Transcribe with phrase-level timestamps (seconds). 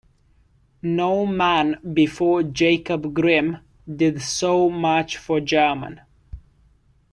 [0.81, 6.01] No man before Jakob Grimm did so much for German.